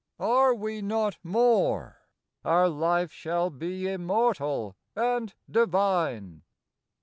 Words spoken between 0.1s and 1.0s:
Are we